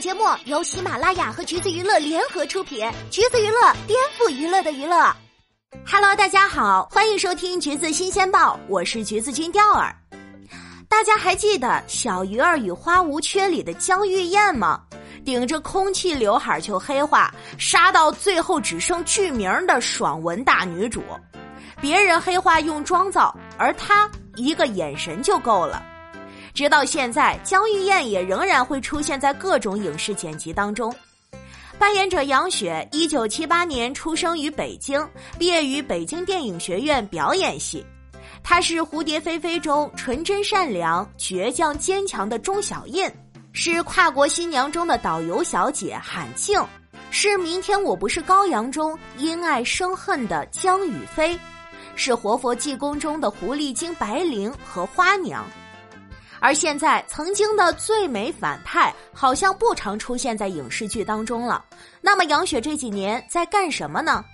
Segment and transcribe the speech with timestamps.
[0.00, 5.12] 节目由喜马拉雅和橘子娱乐联合出品，橘子娱乐颠覆娱乐的娱乐。
[5.84, 9.92] Hello，大家好，欢迎收听橘子新鲜报，我是橘子君钓儿。
[10.88, 14.80] 大家还记得《小鱼儿与花无缺》里的江玉燕吗？
[15.24, 21.02] 顶着空气刘海就黑化，杀到最后只剩剧名的爽文大女主。
[21.80, 25.82] 别人黑化用妆造，而她一个眼神就够了。
[26.58, 30.92] 直到现在，江玉燕也仍然会出现在各种影视剪辑当中。
[31.78, 37.86] 扮演者杨雪，一九七八年出生于北京，毕业于北京电影学院表演系。
[38.42, 43.08] 她是《蝴蝶飞飞》中纯真善良、倔强坚强的钟小印，
[43.52, 46.60] 是《跨国新娘》中的导游小姐韩静，
[47.12, 51.38] 是《明天我不是羔羊》中因爱生恨的江雨霏，
[51.94, 55.48] 是《活佛济公》中的狐狸精白灵和花娘。
[56.40, 61.64] 而现在，曾经的最美反派好像不常出现在影视剧当中了。
[62.00, 64.24] 那么，杨雪这几年在干什么呢？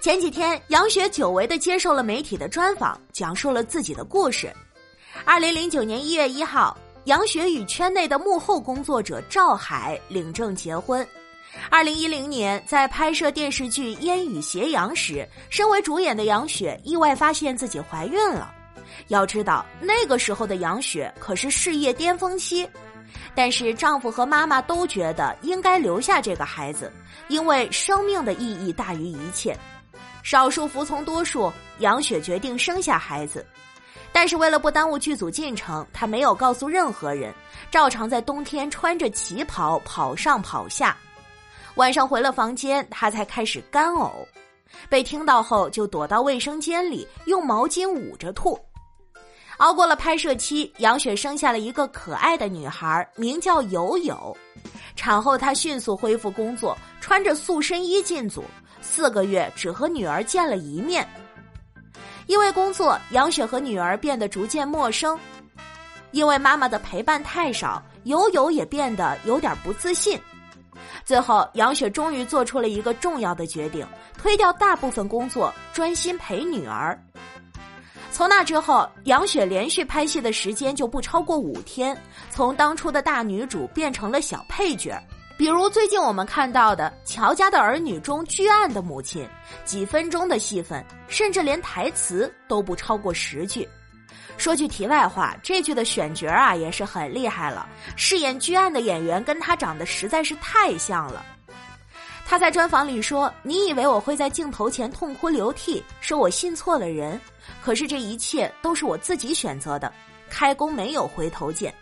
[0.00, 4.50] 前几天，杨雪久违的接受了媒体的专访，讲述了自己的故事。
[5.24, 11.06] 二零零九年一月一号，杨雪与圈内的幕后工作者赵海领证结婚。
[11.68, 18.54] 二零一零年，在拍摄电视剧《烟雨斜阳》时，身为主演的杨雪意外发现自己怀孕了。
[19.08, 22.68] 要知道，那个时候的杨雪可是事业巅峰期，
[23.34, 26.92] 但是丈夫和妈妈都觉得应该留下这个孩子，
[27.28, 29.56] 因为生命的意义大于一切。
[30.22, 33.44] 少数服从多数，杨雪决定生下孩子，
[34.12, 37.32] 但是为了不耽误剧组进程，她没有告诉任何人，
[37.70, 40.96] 照常在冬天穿着旗袍跑上跑下。
[41.76, 44.10] 晚上回了房间，她才开始干呕，
[44.90, 48.58] 被听到后就躲到卫生间里，用毛巾捂着吐。
[49.60, 54.34] 熬过了拍摄期，杨雪生下了一个可爱的女孩，名叫友友。
[54.96, 58.42] 产后，她迅速恢复工作，穿着塑身衣进组，
[58.80, 61.06] 四个月只和女儿见了一面。
[62.26, 65.18] 因为工作，杨雪和女儿变得逐渐陌生。
[66.10, 70.18] 因为妈妈的陪伴太少，友友也变得有点不自信。
[71.04, 73.86] 最后，杨雪终于做出了一个重要的决定：
[74.16, 76.98] 推掉大部分工作，专心陪女儿。
[78.20, 81.96] 从那之后，杨雪连续拍戏的时间就不超过五天，
[82.28, 85.02] 从当初的大女主变成了小配角。
[85.38, 89.26] 比如最近我们看到的《乔家的儿女》中居案的母亲，
[89.64, 93.66] 几分钟的戏份，甚至连台词都不超过十句。
[94.36, 97.66] 说句题外话，这剧的选角啊也是很厉害了，
[97.96, 101.24] 饰演居案的演员跟她长得实在是太像了。
[102.30, 107.20] 他在专访里说：“你以为我会在镜头前痛哭流涕，说我信错了人？
[107.60, 109.92] 可是这一切都是我自己选择的，
[110.30, 111.74] 开弓没有回头箭。”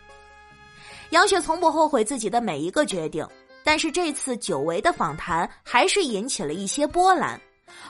[1.11, 3.23] 杨雪从不后悔自己的每一个决定，
[3.63, 7.39] 但是这次久违的访谈还是引起了一些波澜，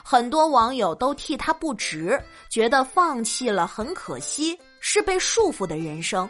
[0.04, 6.28] 很多网友都替他不值，觉得放弃了很可惜，是被束缚的人生。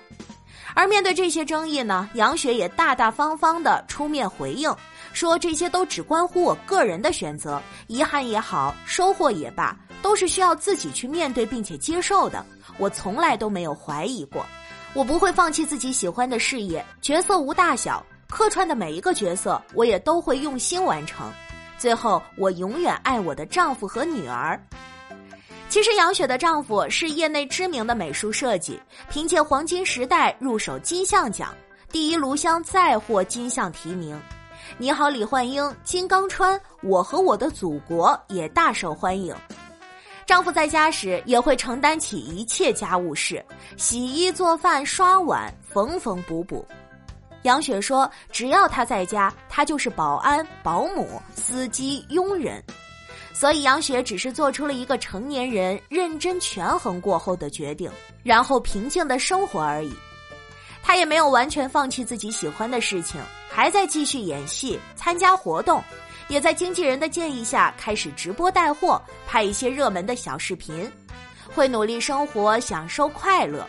[0.75, 4.75] 而面对这些争议呢，杨雪也大大方方的出面回应。
[5.13, 12.45] 说这些都只关乎我个人的选择，遗憾也好，收获也罢，都是需要自己去面对并且接受的。
[12.79, 14.47] 我从来都没有怀疑过，
[14.95, 16.85] 我不会放弃自己喜欢的事业。
[17.03, 21.29] 角色无大小，客串的每一个角色，我也都会用心完成。
[21.77, 24.61] 最后，我永远爱我的丈夫和女儿。
[25.71, 28.77] 其实，杨雪的丈夫是业内知名的美术设计，
[29.09, 31.55] 凭借《黄金时代》入手金像奖，
[31.93, 34.21] 第一炉香再获金像提名。
[34.79, 39.33] 你好，李焕英，金刚川，我和我的祖国也大受欢迎。
[40.27, 43.41] 丈夫在家时也会承担起一切家务事，
[43.77, 46.67] 洗衣、做饭、刷碗，缝缝补补。
[47.43, 52.61] 杨雪说：“只要他在家，他就是保安、保姆、司机、佣人。”
[53.33, 57.91] 所以杨雪只是做出了一个成年人认真权衡过后的决定，
[58.23, 59.93] 然后平静的生活而已。
[60.83, 63.21] 她也没有完全放弃自己喜欢的事情。
[63.53, 65.83] 还在继续演戏、参加活动，
[66.29, 70.91] 也在经纪人的建议下开始直播带货，拍一些热门的小视频，
[71.53, 73.67] 会努力生活，享受快乐，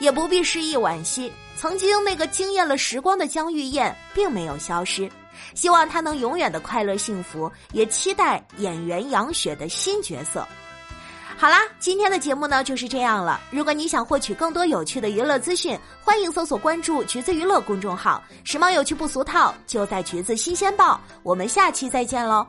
[0.00, 1.32] 也不必失意惋惜。
[1.56, 5.08] 曾经那个惊艳了时光的江玉燕并没有消失，
[5.54, 10.46] 希望他能永远的快乐幸福，也期待演员杨雪的新角色。
[11.36, 13.40] 好啦，今天的节目呢就是这样了。
[13.50, 21.00] 如果你想获取更多有趣的娱乐资讯，欢迎搜索关注“橘子娱乐”公众号，时髦有趣不俗套，就在“橘子新鲜报”。
[21.24, 22.46] 我们下期再见喽。